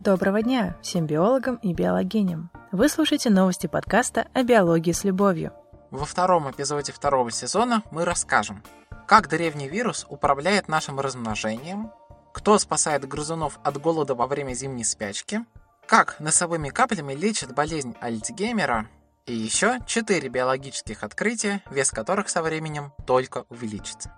Доброго 0.00 0.40
дня 0.40 0.78
всем 0.80 1.06
биологам 1.06 1.56
и 1.56 1.74
биологиням. 1.74 2.50
Вы 2.72 2.88
слушаете 2.88 3.28
новости 3.28 3.66
подкаста 3.66 4.28
о 4.32 4.42
биологии 4.42 4.92
с 4.92 5.04
любовью. 5.04 5.52
Во 5.90 6.06
втором 6.06 6.50
эпизоде 6.50 6.90
второго 6.90 7.30
сезона 7.30 7.82
мы 7.90 8.06
расскажем, 8.06 8.62
как 9.06 9.28
древний 9.28 9.68
вирус 9.68 10.06
управляет 10.08 10.68
нашим 10.68 10.98
размножением, 11.00 11.92
кто 12.32 12.58
спасает 12.58 13.06
грызунов 13.06 13.60
от 13.62 13.78
голода 13.78 14.14
во 14.14 14.26
время 14.26 14.54
зимней 14.54 14.86
спячки, 14.86 15.44
как 15.86 16.18
носовыми 16.18 16.70
каплями 16.70 17.12
лечат 17.12 17.54
болезнь 17.54 17.94
Альцгеймера 18.00 18.88
и 19.26 19.34
еще 19.34 19.80
четыре 19.86 20.30
биологических 20.30 21.02
открытия, 21.02 21.62
вес 21.70 21.90
которых 21.90 22.30
со 22.30 22.40
временем 22.40 22.94
только 23.06 23.44
увеличится. 23.50 24.14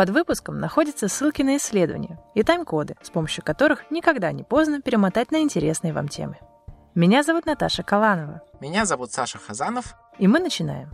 Под 0.00 0.08
выпуском 0.08 0.58
находятся 0.58 1.08
ссылки 1.08 1.42
на 1.42 1.58
исследования 1.58 2.18
и 2.34 2.42
тайм-коды, 2.42 2.96
с 3.02 3.10
помощью 3.10 3.44
которых 3.44 3.90
никогда 3.90 4.32
не 4.32 4.42
поздно 4.42 4.80
перемотать 4.80 5.30
на 5.30 5.42
интересные 5.42 5.92
вам 5.92 6.08
темы. 6.08 6.38
Меня 6.94 7.22
зовут 7.22 7.44
Наташа 7.44 7.82
Каланова. 7.82 8.40
Меня 8.62 8.86
зовут 8.86 9.12
Саша 9.12 9.36
Хазанов. 9.36 9.94
И 10.16 10.26
мы 10.26 10.38
начинаем. 10.38 10.88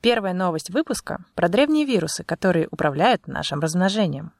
Первая 0.00 0.34
новость 0.34 0.70
выпуска 0.70 1.24
про 1.36 1.48
древние 1.48 1.84
вирусы, 1.84 2.24
которые 2.24 2.66
управляют 2.72 3.28
нашим 3.28 3.60
размножением. 3.60 4.32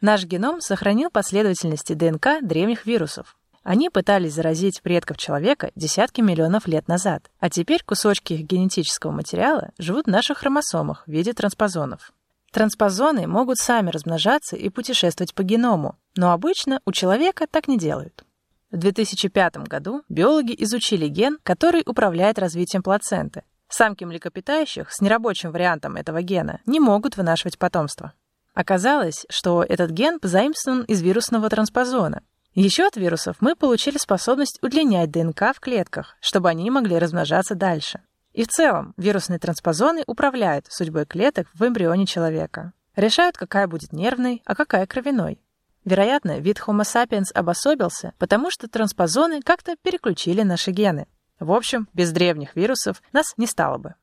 Наш 0.00 0.24
геном 0.24 0.60
сохранил 0.60 1.10
последовательности 1.10 1.94
ДНК 1.94 2.40
древних 2.40 2.86
вирусов. 2.86 3.36
Они 3.64 3.90
пытались 3.90 4.34
заразить 4.34 4.80
предков 4.80 5.16
человека 5.16 5.72
десятки 5.74 6.20
миллионов 6.20 6.68
лет 6.68 6.86
назад, 6.86 7.32
а 7.40 7.50
теперь 7.50 7.82
кусочки 7.82 8.34
их 8.34 8.46
генетического 8.46 9.10
материала 9.10 9.72
живут 9.76 10.06
в 10.06 10.10
наших 10.10 10.38
хромосомах 10.38 11.02
в 11.08 11.10
виде 11.10 11.32
транспозонов. 11.32 12.12
Транспозоны 12.52 13.26
могут 13.28 13.58
сами 13.58 13.90
размножаться 13.90 14.56
и 14.56 14.68
путешествовать 14.70 15.34
по 15.34 15.42
геному, 15.42 15.96
но 16.16 16.32
обычно 16.32 16.80
у 16.84 16.92
человека 16.92 17.46
так 17.48 17.68
не 17.68 17.78
делают. 17.78 18.24
В 18.72 18.76
2005 18.76 19.68
году 19.68 20.02
биологи 20.08 20.54
изучили 20.58 21.06
ген, 21.06 21.38
который 21.42 21.82
управляет 21.86 22.38
развитием 22.38 22.82
плаценты. 22.82 23.42
Самки 23.68 24.02
млекопитающих 24.02 24.92
с 24.92 25.00
нерабочим 25.00 25.52
вариантом 25.52 25.96
этого 25.96 26.22
гена 26.22 26.60
не 26.66 26.80
могут 26.80 27.16
вынашивать 27.16 27.56
потомство. 27.56 28.14
Оказалось, 28.52 29.26
что 29.28 29.62
этот 29.62 29.92
ген 29.92 30.18
позаимствован 30.18 30.82
из 30.82 31.02
вирусного 31.02 31.48
транспозона. 31.48 32.22
Еще 32.54 32.84
от 32.84 32.96
вирусов 32.96 33.36
мы 33.38 33.54
получили 33.54 33.96
способность 33.96 34.58
удлинять 34.60 35.12
ДНК 35.12 35.54
в 35.54 35.60
клетках, 35.60 36.16
чтобы 36.20 36.48
они 36.48 36.68
могли 36.68 36.98
размножаться 36.98 37.54
дальше. 37.54 38.00
И 38.40 38.44
в 38.44 38.48
целом 38.48 38.94
вирусные 38.96 39.38
транспозоны 39.38 40.02
управляют 40.06 40.64
судьбой 40.70 41.04
клеток 41.04 41.46
в 41.52 41.62
эмбрионе 41.62 42.06
человека. 42.06 42.72
Решают, 42.96 43.36
какая 43.36 43.66
будет 43.66 43.92
нервной, 43.92 44.40
а 44.46 44.54
какая 44.54 44.86
кровяной. 44.86 45.42
Вероятно, 45.84 46.38
вид 46.38 46.58
Homo 46.66 46.80
sapiens 46.80 47.30
обособился, 47.34 48.14
потому 48.18 48.50
что 48.50 48.66
транспозоны 48.66 49.42
как-то 49.42 49.76
переключили 49.82 50.40
наши 50.40 50.70
гены. 50.70 51.06
В 51.38 51.52
общем, 51.52 51.86
без 51.92 52.12
древних 52.12 52.56
вирусов 52.56 53.02
нас 53.12 53.34
не 53.36 53.46
стало 53.46 53.76
бы. 53.76 53.94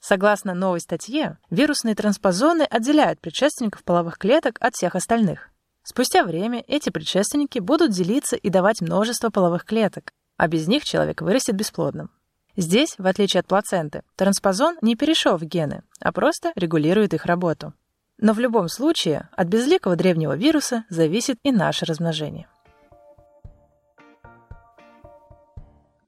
Согласно 0.00 0.54
новой 0.54 0.80
статье, 0.80 1.38
вирусные 1.50 1.94
транспозоны 1.94 2.62
отделяют 2.62 3.20
предшественников 3.20 3.84
половых 3.84 4.18
клеток 4.18 4.56
от 4.58 4.74
всех 4.74 4.96
остальных. 4.96 5.50
Спустя 5.84 6.24
время 6.24 6.64
эти 6.66 6.90
предшественники 6.90 7.60
будут 7.60 7.92
делиться 7.92 8.34
и 8.34 8.50
давать 8.50 8.80
множество 8.80 9.30
половых 9.30 9.64
клеток, 9.64 10.10
а 10.36 10.48
без 10.48 10.66
них 10.66 10.82
человек 10.82 11.20
вырастет 11.20 11.54
бесплодным. 11.54 12.10
Здесь, 12.56 12.94
в 12.98 13.06
отличие 13.06 13.40
от 13.40 13.46
плаценты, 13.46 14.02
транспозон 14.14 14.76
не 14.80 14.94
перешел 14.94 15.36
в 15.36 15.42
гены, 15.42 15.82
а 16.00 16.12
просто 16.12 16.52
регулирует 16.54 17.12
их 17.12 17.26
работу. 17.26 17.74
Но 18.18 18.32
в 18.32 18.38
любом 18.38 18.68
случае 18.68 19.28
от 19.32 19.48
безликого 19.48 19.96
древнего 19.96 20.36
вируса 20.36 20.84
зависит 20.88 21.38
и 21.42 21.50
наше 21.50 21.84
размножение. 21.84 22.48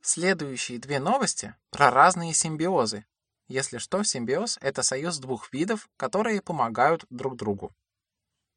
Следующие 0.01 0.79
две 0.79 1.01
новости 1.01 1.57
про 1.71 1.91
разные 1.91 2.33
симбиозы. 2.33 3.05
Если 3.49 3.79
что, 3.79 4.05
симбиоз– 4.05 4.57
это 4.61 4.85
союз 4.85 5.19
двух 5.19 5.53
видов, 5.53 5.89
которые 5.97 6.41
помогают 6.43 7.05
друг 7.11 7.37
другу. 7.37 7.73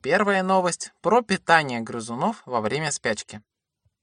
Первая 0.03 0.43
новость 0.43 0.93
про 1.01 1.23
питание 1.23 1.81
грызунов 1.81 2.43
во 2.45 2.61
время 2.61 2.91
спячки. 2.91 3.41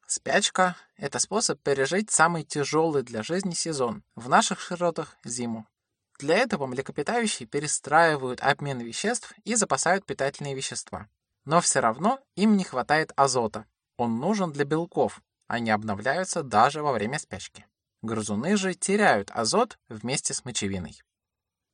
Спячка– 0.09 0.77
это 0.97 1.19
способ 1.19 1.61
пережить 1.63 2.13
самый 2.13 2.45
тяжелый 2.45 3.03
для 3.03 3.25
жизни 3.25 3.55
сезон, 3.55 4.05
в 4.15 4.29
наших 4.29 4.61
широтах– 4.61 5.17
зиму. 5.25 5.67
Для 6.21 6.37
этого 6.37 6.67
млекопитающие 6.67 7.49
перестраивают 7.49 8.41
обмен 8.41 8.79
веществ 8.79 9.35
и 9.43 9.57
запасают 9.57 10.07
питательные 10.07 10.55
вещества. 10.55 11.09
Но 11.45 11.61
все 11.61 11.81
равно 11.81 12.21
им 12.37 12.57
не 12.57 12.63
хватает 12.63 13.13
азота. 13.17 13.67
Он 13.97 14.21
нужен 14.21 14.53
для 14.53 14.65
белков, 14.65 15.21
они 15.49 15.73
обновляются 15.73 16.45
даже 16.45 16.85
во 16.85 16.93
время 16.93 17.19
спячки. 17.19 17.67
Грызуны 18.03 18.57
же 18.57 18.75
теряют 18.75 19.33
азот 19.33 19.77
вместе 19.89 20.35
с 20.35 20.45
мочевиной. 20.45 21.03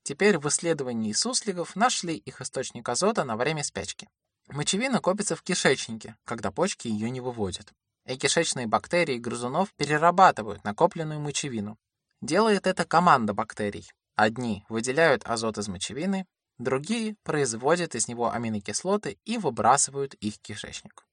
Теперь 0.05 0.39
в 0.39 0.49
исследовании 0.49 1.13
сусликов 1.13 1.77
нашли 1.77 2.17
их 2.17 2.41
источник 2.41 2.89
азота 2.89 3.25
на 3.25 3.37
время 3.37 3.63
спячки. 3.63 4.09
Мочевина 4.49 5.01
копится 5.01 5.37
в 5.37 5.43
кишечнике, 5.43 6.17
когда 6.25 6.51
почки 6.51 6.89
ее 6.89 7.11
не 7.11 7.21
выводят 7.21 7.75
и 8.07 8.17
кишечные 8.17 8.67
бактерии 8.67 9.19
грызунов 9.19 9.73
перерабатывают 9.75 10.65
накопленную 10.65 11.21
мочевину. 11.21 11.79
Делает 12.21 12.67
это 12.67 12.85
команда 12.85 13.35
бактерий. 13.35 13.91
Одни 14.15 14.65
выделяют 14.69 15.23
азот 15.25 15.59
из 15.59 15.69
мочевины, 15.69 16.27
другие 16.59 17.17
производят 17.23 17.95
из 17.95 18.09
него 18.09 18.31
аминокислоты 18.31 19.19
и 19.25 19.39
выбрасывают 19.39 20.15
их 20.15 20.35
в 20.35 20.41
кишечник. 20.41 21.07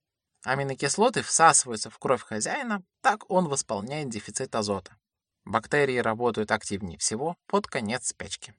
Аминокислоты 0.43 1.21
всасываются 1.21 1.89
в 1.89 1.97
кровь 1.97 2.23
хозяина, 2.23 2.83
так 3.01 3.29
он 3.29 3.47
восполняет 3.47 4.09
дефицит 4.09 4.55
азота. 4.55 4.97
Бактерии 5.45 5.97
работают 5.97 6.51
активнее 6.51 6.97
всего 6.97 7.35
под 7.47 7.67
конец 7.67 8.07
спячки. 8.07 8.53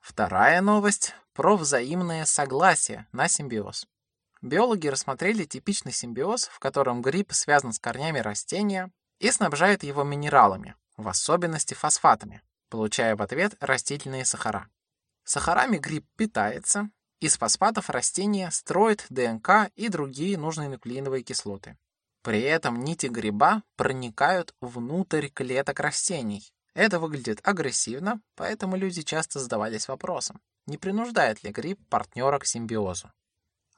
Вторая 0.00 0.60
новость 0.60 1.14
про 1.34 1.56
взаимное 1.56 2.24
согласие 2.24 3.06
на 3.12 3.28
симбиоз. 3.28 3.86
Биологи 4.42 4.88
рассмотрели 4.88 5.44
типичный 5.44 5.92
симбиоз, 5.92 6.46
в 6.46 6.58
котором 6.58 7.02
гриб 7.02 7.32
связан 7.32 7.72
с 7.72 7.78
корнями 7.78 8.20
растения 8.20 8.90
и 9.18 9.30
снабжает 9.30 9.82
его 9.82 10.02
минералами, 10.02 10.76
в 10.96 11.08
особенности 11.08 11.74
фосфатами, 11.74 12.42
получая 12.70 13.16
в 13.16 13.22
ответ 13.22 13.54
растительные 13.60 14.24
сахара. 14.24 14.68
Сахарами 15.24 15.76
гриб 15.76 16.06
питается, 16.16 16.90
из 17.20 17.36
фосфатов 17.36 17.90
растение 17.90 18.50
строит 18.50 19.04
ДНК 19.10 19.70
и 19.76 19.88
другие 19.88 20.38
нужные 20.38 20.70
нуклеиновые 20.70 21.22
кислоты. 21.22 21.76
При 22.22 22.40
этом 22.40 22.80
нити 22.80 23.06
гриба 23.06 23.62
проникают 23.76 24.54
внутрь 24.62 25.28
клеток 25.28 25.80
растений. 25.80 26.50
Это 26.72 26.98
выглядит 26.98 27.40
агрессивно, 27.42 28.22
поэтому 28.36 28.76
люди 28.76 29.02
часто 29.02 29.38
задавались 29.38 29.88
вопросом, 29.88 30.40
не 30.66 30.78
принуждает 30.78 31.42
ли 31.42 31.50
гриб 31.50 31.78
партнера 31.90 32.38
к 32.38 32.46
симбиозу. 32.46 33.12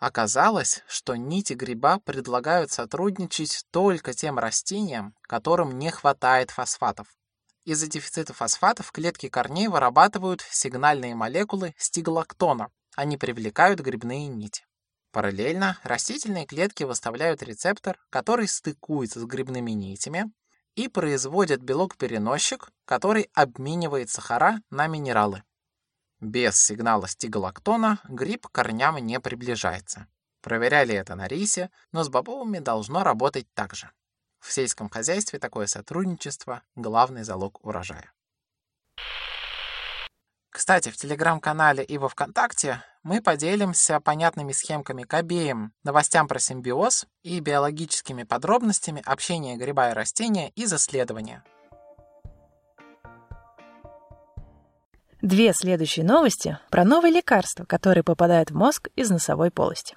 Оказалось, 0.02 0.82
что 0.88 1.14
нити 1.14 1.52
гриба 1.52 2.00
предлагают 2.00 2.72
сотрудничать 2.72 3.64
только 3.70 4.14
тем 4.14 4.36
растениям, 4.36 5.14
которым 5.22 5.78
не 5.78 5.92
хватает 5.92 6.50
фосфатов. 6.50 7.06
Из-за 7.64 7.86
дефицита 7.86 8.34
фосфатов 8.34 8.90
клетки 8.90 9.28
корней 9.28 9.68
вырабатывают 9.68 10.40
сигнальные 10.40 11.14
молекулы 11.14 11.76
стиглоктона. 11.78 12.70
Они 12.96 13.16
привлекают 13.16 13.78
грибные 13.78 14.26
нити. 14.26 14.66
Параллельно 15.12 15.78
растительные 15.84 16.46
клетки 16.46 16.82
выставляют 16.82 17.40
рецептор, 17.44 17.96
который 18.10 18.48
стыкуется 18.48 19.20
с 19.20 19.24
грибными 19.24 19.70
нитями 19.70 20.32
и 20.74 20.88
производит 20.88 21.62
белок-переносчик, 21.62 22.72
который 22.86 23.30
обменивает 23.34 24.10
сахара 24.10 24.62
на 24.68 24.88
минералы. 24.88 25.44
Без 26.22 26.56
сигнала 26.56 27.08
стигалактона 27.08 27.98
гриб 28.08 28.46
к 28.46 28.52
корням 28.52 28.96
не 28.98 29.18
приближается. 29.18 30.06
Проверяли 30.40 30.94
это 30.94 31.16
на 31.16 31.26
рисе, 31.26 31.68
но 31.90 32.04
с 32.04 32.08
бобовыми 32.08 32.60
должно 32.60 33.02
работать 33.02 33.52
так 33.54 33.74
же. 33.74 33.90
В 34.38 34.52
сельском 34.52 34.88
хозяйстве 34.88 35.40
такое 35.40 35.66
сотрудничество– 35.66 36.62
главный 36.76 37.24
залог 37.24 37.58
урожая. 37.66 38.12
Кстати, 40.50 40.90
в 40.90 40.96
телеграм-канале 40.96 41.82
и 41.82 41.98
во 41.98 42.08
ВКонтакте 42.08 42.84
мы 43.02 43.20
поделимся 43.20 43.98
понятными 43.98 44.52
схемками 44.52 45.02
к 45.02 45.12
обеим 45.14 45.72
новостям 45.82 46.28
про 46.28 46.38
симбиоз 46.38 47.04
и 47.24 47.40
биологическими 47.40 48.22
подробностями 48.22 49.02
общения 49.04 49.56
гриба 49.56 49.90
и 49.90 49.92
растения 49.92 50.50
из 50.50 50.72
исследования. 50.72 51.42
Две 55.22 55.52
следующие 55.52 56.04
новости 56.04 56.58
про 56.68 56.84
новые 56.84 57.12
лекарства, 57.12 57.64
которые 57.64 58.02
попадают 58.02 58.50
в 58.50 58.56
мозг 58.56 58.88
из 58.96 59.08
носовой 59.08 59.52
полости. 59.52 59.96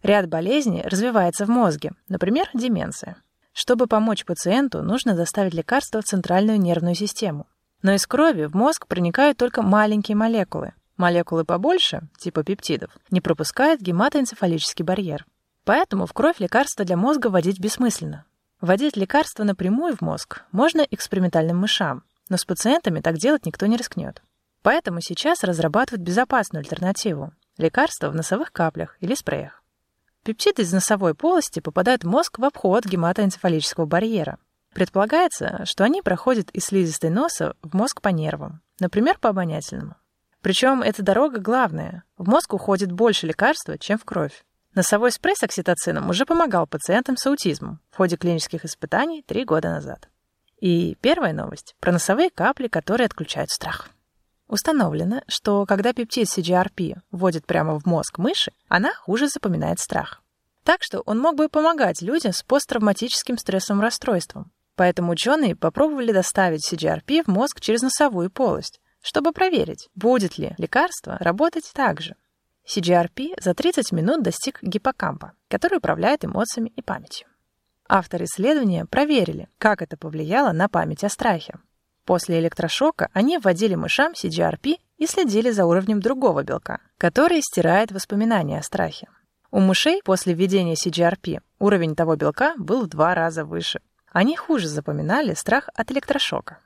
Ряд 0.00 0.28
болезней 0.28 0.82
развивается 0.82 1.44
в 1.44 1.48
мозге, 1.48 1.90
например, 2.06 2.48
деменция. 2.54 3.16
Чтобы 3.52 3.88
помочь 3.88 4.24
пациенту, 4.24 4.82
нужно 4.82 5.16
доставить 5.16 5.54
лекарство 5.54 6.00
в 6.00 6.04
центральную 6.04 6.60
нервную 6.60 6.94
систему. 6.94 7.48
Но 7.82 7.94
из 7.94 8.06
крови 8.06 8.44
в 8.44 8.54
мозг 8.54 8.86
проникают 8.86 9.38
только 9.38 9.62
маленькие 9.62 10.16
молекулы. 10.16 10.72
Молекулы 10.96 11.44
побольше, 11.44 12.02
типа 12.20 12.44
пептидов, 12.44 12.96
не 13.10 13.20
пропускает 13.20 13.80
гематоэнцефалический 13.80 14.84
барьер. 14.84 15.26
Поэтому 15.64 16.06
в 16.06 16.12
кровь 16.12 16.38
лекарства 16.38 16.84
для 16.84 16.96
мозга 16.96 17.26
вводить 17.26 17.58
бессмысленно. 17.58 18.24
Вводить 18.60 18.96
лекарства 18.96 19.42
напрямую 19.42 19.96
в 19.96 20.00
мозг 20.00 20.44
можно 20.52 20.82
экспериментальным 20.82 21.58
мышам, 21.58 22.04
но 22.28 22.36
с 22.36 22.44
пациентами 22.44 23.00
так 23.00 23.16
делать 23.18 23.46
никто 23.46 23.66
не 23.66 23.76
рискнет. 23.76 24.22
Поэтому 24.62 25.00
сейчас 25.00 25.42
разрабатывают 25.42 26.02
безопасную 26.02 26.60
альтернативу– 26.60 27.32
лекарства 27.56 28.10
в 28.10 28.14
носовых 28.14 28.52
каплях 28.52 28.96
или 29.00 29.14
спреях. 29.14 29.62
Пептиды 30.22 30.62
из 30.62 30.72
носовой 30.72 31.14
полости 31.14 31.60
попадают 31.60 32.04
в 32.04 32.06
мозг 32.06 32.38
в 32.38 32.44
обход 32.44 32.84
гематоэнцефалического 32.84 33.86
барьера. 33.86 34.38
Предполагается, 34.74 35.64
что 35.64 35.84
они 35.84 36.02
проходят 36.02 36.50
из 36.50 36.64
слизистой 36.64 37.10
носа 37.10 37.54
в 37.62 37.74
мозг 37.74 38.02
по 38.02 38.08
нервам, 38.08 38.60
например, 38.78 39.18
по 39.18 39.30
обонятельному. 39.30 39.96
Причем 40.42 40.82
эта 40.82 41.02
дорога 41.02 41.40
главная. 41.40 42.04
В 42.16 42.28
мозг 42.28 42.52
уходит 42.52 42.92
больше 42.92 43.26
лекарства, 43.26 43.78
чем 43.78 43.98
в 43.98 44.04
кровь. 44.04 44.44
Носовой 44.74 45.10
спрей 45.10 45.34
с 45.36 45.42
окситоцином 45.42 46.08
уже 46.08 46.24
помогал 46.24 46.66
пациентам 46.66 47.16
с 47.16 47.26
аутизмом 47.26 47.80
в 47.90 47.96
ходе 47.96 48.16
клинических 48.16 48.64
испытаний 48.64 49.22
три 49.22 49.44
года 49.44 49.70
назад. 49.70 50.08
И 50.60 50.96
первая 51.00 51.32
новость 51.32 51.74
про 51.80 51.92
носовые 51.92 52.30
капли, 52.30 52.68
которые 52.68 53.06
отключают 53.06 53.50
страх. 53.50 53.90
Установлено, 54.50 55.22
что 55.28 55.64
когда 55.64 55.92
пептид 55.92 56.26
CGRP 56.26 56.96
вводит 57.12 57.46
прямо 57.46 57.78
в 57.78 57.86
мозг 57.86 58.18
мыши, 58.18 58.50
она 58.68 58.92
хуже 58.94 59.28
запоминает 59.28 59.78
страх. 59.78 60.22
Так 60.64 60.82
что 60.82 61.02
он 61.02 61.20
мог 61.20 61.36
бы 61.36 61.48
помогать 61.48 62.02
людям 62.02 62.32
с 62.32 62.42
посттравматическим 62.42 63.38
стрессовым 63.38 63.80
расстройством. 63.80 64.50
Поэтому 64.74 65.12
ученые 65.12 65.54
попробовали 65.54 66.10
доставить 66.10 66.68
CGRP 66.68 67.22
в 67.22 67.28
мозг 67.28 67.60
через 67.60 67.82
носовую 67.82 68.28
полость, 68.28 68.80
чтобы 69.00 69.30
проверить, 69.30 69.88
будет 69.94 70.36
ли 70.36 70.52
лекарство 70.58 71.16
работать 71.20 71.70
так 71.72 72.00
же. 72.00 72.16
CGRP 72.66 73.40
за 73.40 73.54
30 73.54 73.92
минут 73.92 74.24
достиг 74.24 74.58
гиппокампа, 74.62 75.34
который 75.46 75.78
управляет 75.78 76.24
эмоциями 76.24 76.72
и 76.74 76.82
памятью. 76.82 77.28
Авторы 77.88 78.24
исследования 78.24 78.84
проверили, 78.84 79.48
как 79.58 79.80
это 79.80 79.96
повлияло 79.96 80.50
на 80.50 80.68
память 80.68 81.04
о 81.04 81.08
страхе. 81.08 81.54
После 82.04 82.40
электрошока 82.40 83.08
они 83.12 83.38
вводили 83.38 83.74
мышам 83.74 84.12
CGRP 84.12 84.76
и 84.96 85.06
следили 85.06 85.50
за 85.50 85.66
уровнем 85.66 86.00
другого 86.00 86.42
белка, 86.42 86.80
который 86.98 87.40
стирает 87.42 87.92
воспоминания 87.92 88.58
о 88.58 88.62
страхе. 88.62 89.08
У 89.50 89.60
мышей 89.60 90.00
после 90.04 90.34
введения 90.34 90.74
CGRP 90.74 91.40
уровень 91.58 91.96
того 91.96 92.16
белка 92.16 92.54
был 92.56 92.84
в 92.84 92.88
два 92.88 93.14
раза 93.14 93.44
выше. 93.44 93.80
Они 94.12 94.36
хуже 94.36 94.68
запоминали 94.68 95.34
страх 95.34 95.68
от 95.74 95.90
электрошока. 95.90 96.58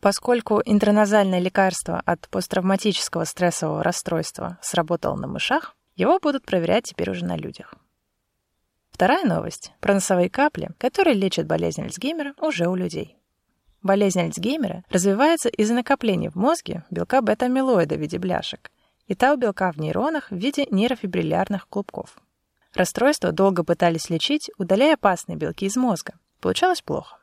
Поскольку 0.00 0.60
интраназальное 0.64 1.38
лекарство 1.38 2.02
от 2.04 2.28
посттравматического 2.28 3.24
стрессового 3.24 3.84
расстройства 3.84 4.58
сработало 4.60 5.16
на 5.16 5.28
мышах, 5.28 5.76
его 5.94 6.18
будут 6.18 6.44
проверять 6.44 6.84
теперь 6.84 7.10
уже 7.10 7.24
на 7.24 7.36
людях. 7.36 7.74
Вторая 8.90 9.24
новость 9.24 9.72
про 9.80 9.94
носовые 9.94 10.28
капли, 10.28 10.70
которые 10.78 11.14
лечат 11.14 11.46
болезнь 11.46 11.82
Альцгеймера 11.82 12.34
уже 12.40 12.66
у 12.66 12.74
людей. 12.74 13.16
Болезнь 13.82 14.20
Альцгеймера 14.20 14.84
развивается 14.90 15.48
из-за 15.48 15.74
накопления 15.74 16.30
в 16.30 16.36
мозге 16.36 16.84
белка 16.90 17.20
бета-амилоида 17.20 17.96
в 17.96 17.98
виде 17.98 18.18
бляшек 18.18 18.70
и 19.08 19.14
тау-белка 19.16 19.72
в 19.72 19.78
нейронах 19.78 20.30
в 20.30 20.36
виде 20.36 20.66
нейрофибриллярных 20.70 21.68
клубков. 21.68 22.16
Расстройство 22.74 23.32
долго 23.32 23.64
пытались 23.64 24.08
лечить, 24.08 24.50
удаляя 24.56 24.94
опасные 24.94 25.36
белки 25.36 25.66
из 25.66 25.76
мозга. 25.76 26.14
Получалось 26.40 26.80
плохо. 26.80 27.18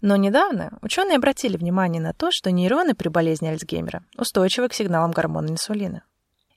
Но 0.00 0.16
недавно 0.16 0.76
ученые 0.82 1.16
обратили 1.16 1.56
внимание 1.56 2.02
на 2.02 2.12
то, 2.12 2.30
что 2.32 2.50
нейроны 2.50 2.94
при 2.94 3.08
болезни 3.08 3.46
Альцгеймера 3.46 4.02
устойчивы 4.18 4.68
к 4.68 4.74
сигналам 4.74 5.12
гормона 5.12 5.50
инсулина. 5.50 6.02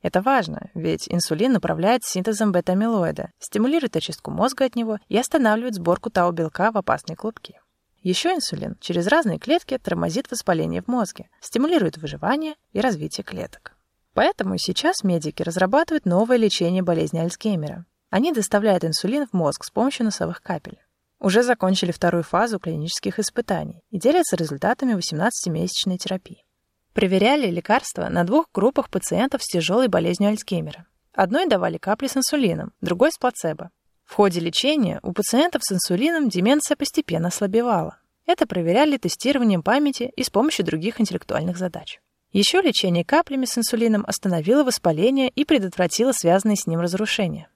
Это 0.02 0.22
важно, 0.22 0.72
ведь 0.74 1.08
инсулин 1.08 1.56
управляет 1.56 2.04
синтезом 2.04 2.52
бета-амилоида, 2.52 3.32
стимулирует 3.38 3.96
очистку 3.96 4.32
мозга 4.32 4.66
от 4.66 4.76
него 4.76 4.98
и 5.08 5.18
останавливает 5.18 5.76
сборку 5.76 6.10
тау-белка 6.10 6.72
в 6.72 6.78
опасные 6.78 7.16
клубки. 7.16 7.60
Еще 8.02 8.34
инсулин 8.34 8.78
через 8.80 9.08
разные 9.08 9.40
клетки 9.40 9.78
тормозит 9.78 10.32
воспаление 10.32 10.82
в 10.82 10.88
мозге, 10.88 11.30
стимулирует 11.42 11.98
выживание 11.98 12.56
и 12.72 12.80
развитие 12.80 13.24
клеток. 13.24 13.76
Поэтому 14.14 14.58
сейчас 14.58 15.04
медики 15.04 15.44
разрабатывают 15.44 16.06
новое 16.06 16.38
лечение 16.38 16.84
болезни 16.84 17.20
Альцгеймера. 17.20 17.86
Они 18.10 18.32
доставляют 18.32 18.84
инсулин 18.84 19.28
в 19.28 19.34
мозг 19.34 19.64
с 19.64 19.70
помощью 19.70 20.06
носовых 20.06 20.42
капель 20.42 20.80
уже 21.20 21.44
закончили 21.44 21.92
вторую 21.92 22.24
фазу 22.24 22.60
клинических 22.60 23.20
испытаний 23.20 23.84
и 23.90 24.00
делятся 24.00 24.36
результатами 24.36 24.94
18-месячной 24.94 25.98
терапии. 25.98 26.46
Проверяли 26.94 27.52
лекарства 27.52 28.08
на 28.10 28.24
двух 28.24 28.48
группах 28.54 28.90
пациентов 28.90 29.44
с 29.44 29.48
тяжелой 29.48 29.88
болезнью 29.88 30.30
Альцгеймера. 30.30 30.86
Одной 31.14 31.48
давали 31.48 31.78
капли 31.78 32.08
с 32.08 32.18
инсулином, 32.18 32.74
другой 32.82 33.12
с 33.12 33.18
плацебо. 33.18 33.72
В 34.10 34.16
ходе 34.16 34.40
лечения 34.40 35.00
у 35.04 35.14
пациентов 35.14 35.62
с 35.64 35.72
инсулином 35.72 36.30
деменция 36.30 36.76
постепенно 36.76 37.28
ослабевала. 37.28 38.00
Это 38.26 38.48
проверяли 38.48 38.98
тестированием 38.98 39.62
памяти 39.62 40.12
и 40.16 40.24
с 40.24 40.32
помощью 40.32 40.66
других 40.66 41.00
интеллектуальных 41.00 41.60
задач. 41.60 42.02
Еще 42.32 42.60
лечение 42.60 43.06
каплями 43.06 43.46
с 43.46 43.56
инсулином 43.56 44.04
остановило 44.08 44.64
воспаление 44.64 45.30
и 45.30 45.46
предотвратило 45.46 46.12
связанные 46.12 46.58
с 46.58 46.66
ним 46.66 46.80
разрушения. 46.80 47.50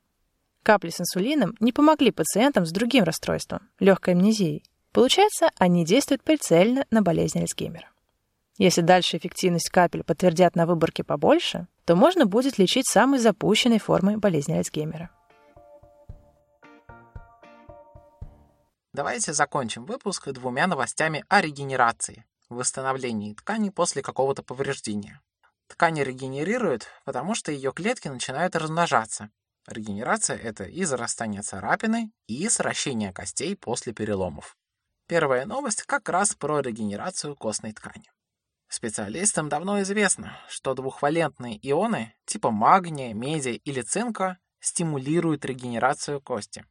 Капли 0.62 0.90
с 0.90 1.02
инсулином 1.02 1.56
не 1.60 1.74
помогли 1.74 2.12
пациентам 2.12 2.68
с 2.68 2.72
другим 2.72 3.04
расстройством– 3.04 3.68
легкой 3.80 4.14
амнезией. 4.14 4.64
Получается, 4.92 5.50
они 5.58 5.84
действуют 5.86 6.22
прицельно 6.22 6.86
на 6.92 7.02
болезнь 7.02 7.40
Альцгеймера. 7.40 7.90
Если 8.60 8.82
дальше 8.82 9.18
эффективность 9.18 9.72
капель 9.72 10.04
подтвердят 10.04 10.56
на 10.56 10.68
выборке 10.68 11.04
побольше, 11.04 11.66
то 11.86 11.96
можно 11.96 12.28
будет 12.28 12.60
лечить 12.60 12.88
самой 12.88 13.18
запущенной 13.18 13.80
формой 13.80 14.18
болезни 14.18 14.54
Альцгеймера. 14.54 15.10
Давайте 18.94 19.34
закончим 19.34 19.86
выпуск 19.86 20.30
двумя 20.30 20.68
новостями 20.68 21.26
о 21.28 21.42
регенерации, 21.42 22.26
восстановлении 22.50 23.34
ткани 23.34 23.70
после 23.70 24.02
какого-то 24.02 24.44
повреждения. 24.44 25.22
Ткань 25.68 26.02
регенерирует, 26.02 26.88
потому 27.04 27.36
что 27.36 27.52
ее 27.52 27.74
клетки 27.74 28.08
начинают 28.08 28.56
размножаться, 28.56 29.32
Регенерация– 29.68 30.38
это 30.44 30.66
и 30.66 30.84
зарастание 30.84 31.42
царапины, 31.42 32.12
и 32.28 32.50
сращение 32.50 33.14
костей 33.14 33.56
после 33.56 33.94
переломов. 33.94 34.58
Первая 35.08 35.46
новость 35.46 35.84
как 35.84 36.10
раз 36.10 36.36
про 36.36 36.60
регенерацию 36.60 37.36
костной 37.36 37.72
ткани. 37.72 38.12
Специалистам 38.68 39.50
давно 39.50 39.82
известно, 39.84 40.38
что 40.50 40.74
двухвалентные 40.74 41.58
ионы 41.62 42.14
типа 42.26 42.52
магния, 42.52 43.14
меди 43.14 43.62
или 43.64 43.82
цинка 43.82 44.38
стимулируют 44.60 45.46
регенерацию 45.46 46.20
кости. 46.20 46.66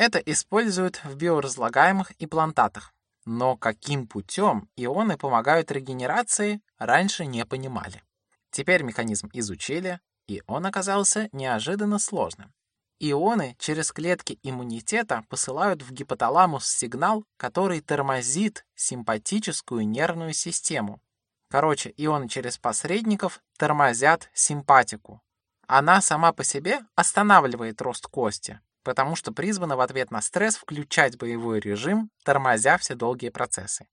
Это 0.00 0.18
используют 0.18 1.04
в 1.04 1.14
биоразлагаемых 1.14 2.12
имплантатах. 2.18 2.94
Но 3.26 3.58
каким 3.58 4.06
путем 4.06 4.70
ионы 4.74 5.18
помогают 5.18 5.70
регенерации, 5.70 6.62
раньше 6.78 7.26
не 7.26 7.44
понимали. 7.44 8.02
Теперь 8.50 8.82
механизм 8.82 9.28
изучили, 9.34 10.00
и 10.26 10.42
он 10.46 10.64
оказался 10.64 11.28
неожиданно 11.32 11.98
сложным. 11.98 12.54
Ионы 12.98 13.56
через 13.58 13.92
клетки 13.92 14.38
иммунитета 14.42 15.26
посылают 15.28 15.82
в 15.82 15.92
гипоталамус 15.92 16.66
сигнал, 16.66 17.26
который 17.36 17.82
тормозит 17.82 18.64
симпатическую 18.74 19.86
нервную 19.86 20.32
систему. 20.32 21.02
Короче, 21.50 21.92
ионы 21.98 22.26
через 22.26 22.56
посредников 22.56 23.42
тормозят 23.58 24.30
симпатику. 24.32 25.20
Она 25.66 26.00
сама 26.00 26.32
по 26.32 26.42
себе 26.42 26.80
останавливает 26.94 27.82
рост 27.82 28.06
кости, 28.06 28.60
потому 28.82 29.16
что 29.16 29.32
призвана 29.32 29.76
в 29.76 29.80
ответ 29.80 30.10
на 30.10 30.20
стресс 30.20 30.56
включать 30.56 31.18
боевой 31.18 31.60
режим, 31.60 32.10
тормозя 32.24 32.78
все 32.78 32.94
долгие 32.94 33.30
процессы. 33.30 33.88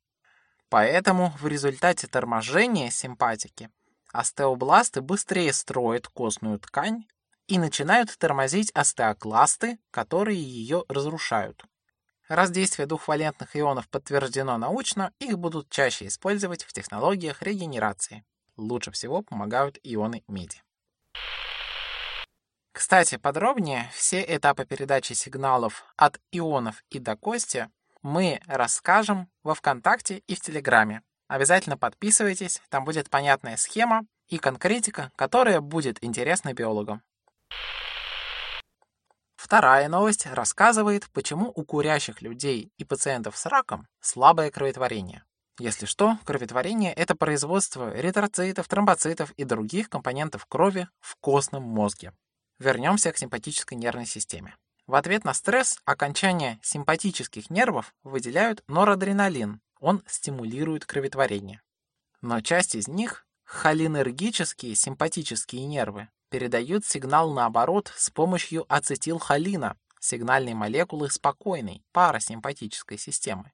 Поэтому 0.70 1.34
в 1.39 1.48
результате 1.48 2.08
торможения 2.08 2.89
симпатики 2.89 3.70
Остеобласты 4.13 5.01
быстрее 5.01 5.53
строят 5.53 6.08
костную 6.08 6.60
ткань 6.60 7.06
и 7.48 7.60
начинают 7.60 8.17
тормозить 8.17 8.72
остеокласты, 8.72 9.79
которые 9.91 10.41
ее 10.41 10.86
разрушают. 10.88 11.63
Раз 12.27 12.51
действие 12.51 12.88
двухвалентных 12.88 13.56
ионов 13.56 13.88
подтверждено 13.89 14.58
научно, 14.58 15.13
их 15.20 15.38
будут 15.38 15.70
чаще 15.70 16.08
использовать 16.08 16.63
в 16.63 16.74
технологиях 16.74 17.41
регенерации. 17.41 18.25
Лучше 18.58 18.91
всего 18.91 19.22
помогают 19.22 19.77
ионы 19.84 20.24
меди. 20.27 20.62
Кстати, 22.77 23.17
подробнее 23.17 23.89
все 23.91 24.22
этапы 24.22 24.63
передачи 24.63 25.13
сигналов 25.13 25.84
от 25.96 26.19
ионов 26.31 26.84
и 26.91 27.00
до 27.00 27.17
кости 27.17 27.72
мы 28.03 28.39
расскажем 28.46 29.31
во 29.41 29.55
ВКонтакте 29.55 30.19
и 30.27 30.36
в 30.36 30.41
Телеграме. 30.41 31.01
Обязательно 31.27 31.75
подписывайтесь, 31.75 32.62
там 32.69 32.86
будет 32.86 33.10
понятная 33.10 33.57
схема 33.57 34.05
и 34.27 34.38
конкретика, 34.38 35.12
которая 35.15 35.60
будет 35.60 36.03
интересна 36.03 36.53
биологам. 36.53 37.01
Вторая 39.38 39.89
новость 39.89 40.27
рассказывает, 40.27 41.10
почему 41.13 41.51
у 41.55 41.65
курящих 41.65 42.22
людей 42.22 42.72
и 42.77 42.86
пациентов 42.86 43.38
с 43.38 43.48
раком 43.48 43.88
слабое 44.01 44.51
кроветворение. 44.51 45.24
Если 45.57 45.88
что, 45.88 46.19
кроветворение– 46.25 46.93
это 46.96 47.15
производство 47.15 48.00
эритроцитов, 48.00 48.67
тромбоцитов 48.67 49.31
и 49.31 49.46
других 49.46 49.89
компонентов 49.89 50.46
крови 50.46 50.88
в 51.00 51.15
костном 51.15 51.63
мозге. 51.63 52.13
Вернемся 52.59 53.11
к 53.11 53.17
симпатической 53.17 53.77
нервной 53.77 54.05
системе. 54.05 54.55
В 54.87 54.95
ответ 54.95 55.25
на 55.25 55.33
стресс 55.33 55.79
окончания 55.85 56.59
симпатических 56.63 57.49
нервов 57.49 57.93
выделяют 58.03 58.63
норадреналин. 58.67 59.61
Он 59.79 60.01
стимулирует 60.07 60.85
кроветворение. 60.85 61.61
Но 62.21 62.41
часть 62.41 62.73
из 62.73 62.87
них, 62.87 63.25
холинергические 63.43 64.75
симпатические 64.75 65.65
нервы, 65.65 66.09
передают 66.29 66.85
сигнал 66.85 67.31
наоборот 67.31 67.93
с 67.95 68.09
помощью 68.09 68.65
ацетилхолина, 68.73 69.77
сигнальной 69.99 70.53
молекулы 70.53 71.11
спокойной, 71.11 71.83
парасимпатической 71.91 72.97
системы. 72.97 73.51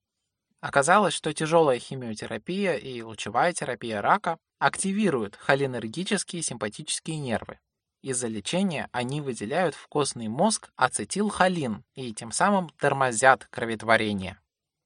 Оказалось, 0.62 1.14
что 1.14 1.34
тяжелая 1.34 1.78
химиотерапия 1.78 2.76
и 2.76 3.02
лучевая 3.02 3.52
терапия 3.52 4.02
рака 4.02 4.38
активируют 4.60 5.36
холинергические 5.36 6.42
симпатические 6.42 7.18
нервы. 7.18 7.60
Из-за 8.04 8.28
лечения 8.28 8.90
они 8.92 9.22
выделяют 9.22 9.76
в 9.76 9.88
костный 9.88 10.28
мозг 10.28 10.72
ацетилхолин 10.76 11.86
и 11.96 12.14
тем 12.14 12.34
самым 12.34 12.70
тормозят 12.78 13.48
кроветворение. 13.50 14.38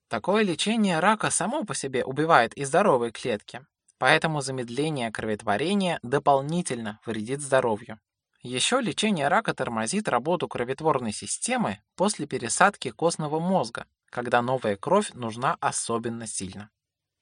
Такое 0.08 0.44
лечение 0.44 1.00
рака 1.00 1.32
само 1.32 1.64
по 1.64 1.74
себе 1.74 2.06
убивает 2.06 2.54
и 2.54 2.64
здоровые 2.64 3.12
клетки, 3.12 3.66
поэтому 3.98 4.42
замедление 4.42 5.12
кроветворения 5.12 6.00
дополнительно 6.04 7.00
вредит 7.08 7.42
здоровью. 7.42 8.00
Еще 8.44 8.82
лечение 8.82 9.30
рака 9.30 9.56
тормозит 9.56 10.08
работу 10.08 10.48
кроветворной 10.48 11.12
системы 11.12 11.82
после 11.96 12.28
пересадки 12.28 12.92
костного 12.92 13.40
мозга, 13.40 13.88
когда 14.12 14.44
новая 14.44 14.76
кровь 14.76 15.12
нужна 15.16 15.58
особенно 15.60 16.28
сильно. 16.28 16.70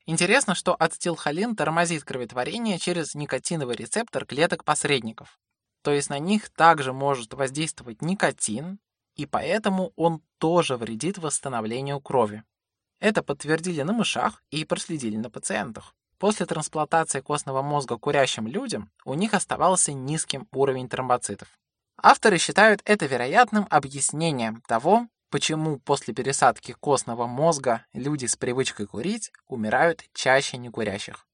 Интересно, 0.05 0.55
что 0.55 0.75
ацетилхолин 0.77 1.55
тормозит 1.55 2.03
кроветворение 2.03 2.79
через 2.79 3.15
никотиновый 3.15 3.77
рецептор 3.77 4.25
клеток-посредников. 4.25 5.39
То 5.85 5.91
есть 5.91 6.09
на 6.09 6.17
них 6.17 6.49
также 6.49 6.93
может 6.93 7.35
воздействовать 7.35 8.01
никотин, 8.01 8.79
и 9.15 9.27
поэтому 9.27 9.93
он 9.95 10.23
тоже 10.39 10.77
вредит 10.77 11.19
восстановлению 11.19 12.01
крови. 12.01 12.43
Это 12.99 13.21
подтвердили 13.21 13.83
на 13.83 13.93
мышах 13.93 14.41
и 14.49 14.65
проследили 14.65 15.15
на 15.15 15.29
пациентах. 15.29 15.93
После 16.17 16.47
трансплантации 16.47 17.19
костного 17.19 17.61
мозга 17.61 17.99
курящим 17.99 18.47
людям 18.47 18.89
у 19.05 19.13
них 19.13 19.35
оставался 19.35 19.93
низким 19.93 20.47
уровень 20.51 20.89
тромбоцитов. 20.89 21.49
Авторы 22.01 22.39
считают 22.39 22.81
это 22.85 23.05
вероятным 23.05 23.67
объяснением 23.69 24.63
того, 24.67 25.07
почему 25.29 25.77
после 25.77 26.15
пересадки 26.15 26.71
костного 26.71 27.27
мозга 27.27 27.85
люди 27.93 28.25
с 28.25 28.35
привычкой 28.35 28.87
курить 28.87 29.31
умирают 29.47 30.03
чаще 30.15 30.57
некурящих. 30.57 31.24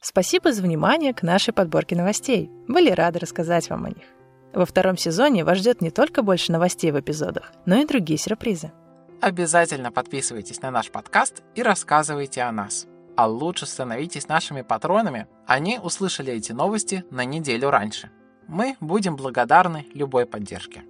Спасибо 0.00 0.52
за 0.52 0.62
внимание 0.62 1.12
к 1.14 1.22
нашей 1.22 1.52
подборке 1.52 1.96
новостей. 1.96 2.50
Были 2.68 2.90
рады 2.90 3.18
рассказать 3.18 3.68
вам 3.70 3.86
о 3.86 3.88
них. 3.88 4.04
Во 4.52 4.64
втором 4.64 4.96
сезоне 4.96 5.44
вас 5.44 5.58
ждет 5.58 5.80
не 5.80 5.90
только 5.90 6.22
больше 6.22 6.52
новостей 6.52 6.90
в 6.92 7.00
эпизодах, 7.00 7.52
но 7.66 7.76
и 7.76 7.86
другие 7.86 8.18
сюрпризы. 8.18 8.72
Обязательно 9.20 9.90
подписывайтесь 9.90 10.60
на 10.62 10.70
наш 10.70 10.90
подкаст 10.90 11.42
и 11.54 11.62
рассказывайте 11.62 12.42
о 12.42 12.52
нас. 12.52 12.86
А 13.16 13.26
лучше 13.26 13.66
становитесь 13.66 14.28
нашими 14.28 14.62
патронами. 14.62 15.26
Они 15.46 15.78
услышали 15.82 16.32
эти 16.32 16.52
новости 16.52 17.04
на 17.10 17.24
неделю 17.24 17.70
раньше. 17.70 18.10
Мы 18.46 18.76
будем 18.80 19.16
благодарны 19.16 19.86
любой 19.94 20.26
поддержке. 20.26 20.84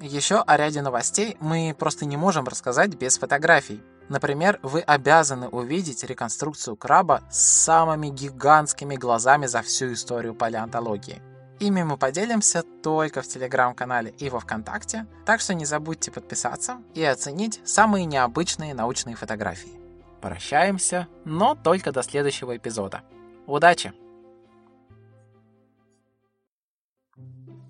Еще 0.00 0.36
о 0.36 0.56
ряде 0.56 0.82
новостей 0.82 1.36
мы 1.40 1.74
просто 1.78 2.04
не 2.04 2.16
можем 2.16 2.46
рассказать 2.46 2.94
без 2.96 3.18
фотографий. 3.18 3.82
Например, 4.08 4.58
вы 4.62 4.80
обязаны 4.80 5.48
увидеть 5.48 6.04
реконструкцию 6.04 6.76
краба 6.76 7.22
с 7.30 7.38
самыми 7.38 8.08
гигантскими 8.08 8.96
глазами 8.96 9.46
за 9.46 9.62
всю 9.62 9.92
историю 9.92 10.34
палеонтологии. 10.34 11.22
Ими 11.60 11.82
мы 11.82 11.96
поделимся 11.96 12.62
только 12.82 13.22
в 13.22 13.28
Телеграм-канале 13.28 14.10
и 14.18 14.28
во 14.28 14.40
Вконтакте, 14.40 15.06
так 15.24 15.40
что 15.40 15.54
не 15.54 15.64
забудьте 15.64 16.10
подписаться 16.10 16.82
и 16.94 17.02
оценить 17.02 17.60
самые 17.64 18.04
необычные 18.04 18.74
научные 18.74 19.16
фотографии. 19.16 19.80
Прощаемся, 20.20 21.06
но 21.24 21.54
только 21.54 21.92
до 21.92 22.02
следующего 22.02 22.56
эпизода. 22.56 23.02
Удачи! 23.46 23.92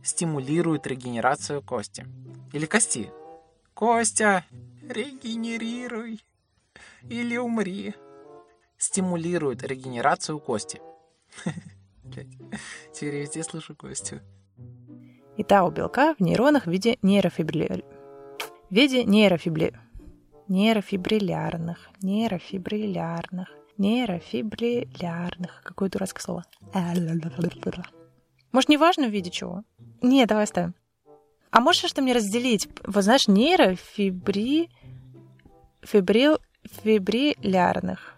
Стимулирует 0.02 0.86
регенерацию 0.86 1.62
кости. 1.62 2.06
Или 2.52 2.66
кости. 2.66 3.10
Костя, 3.74 4.44
регенерируй 4.88 6.20
или 7.08 7.36
умри. 7.36 7.94
Стимулирует 8.76 9.62
регенерацию 9.62 10.38
кости. 10.38 10.80
Теперь 12.92 13.20
везде 13.20 13.42
слышу 13.42 13.74
Костю. 13.74 14.20
И 15.36 15.42
тау 15.42 15.70
белка 15.70 16.14
в 16.14 16.20
нейронах 16.20 16.66
в 16.66 16.70
виде 16.70 16.98
нейрофибрилярных. 17.02 17.84
В 18.70 18.74
виде 18.74 19.04
нейрофибри... 19.04 19.72
нейрофибрилярных, 20.48 21.90
нейрофибрилярных, 22.02 23.48
нейрофибрилярных. 23.78 25.62
Какое 25.64 25.88
дурацкое 25.88 26.22
слово. 26.22 26.44
Может, 28.52 28.68
не 28.68 28.76
важно 28.76 29.08
в 29.08 29.10
виде 29.10 29.30
чего? 29.30 29.64
Нет, 30.02 30.28
давай 30.28 30.44
оставим. 30.44 30.74
А 31.54 31.61
можешь 31.61 31.88
что 31.88 32.02
мне 32.02 32.14
разделить? 32.14 32.68
Вот 32.84 33.04
знаешь, 33.04 33.28
нейрофибри... 33.28 34.70
Фибрил... 35.82 36.38
Фибрилярных. 36.82 38.13